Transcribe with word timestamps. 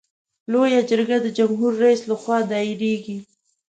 لویه 0.51 0.81
جرګه 0.89 1.17
د 1.21 1.27
جمهور 1.37 1.71
رئیس 1.83 2.01
له 2.09 2.15
خوا 2.21 2.37
دایریږي. 2.51 3.17